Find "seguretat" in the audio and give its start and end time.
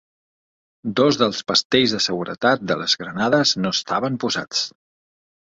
2.07-2.65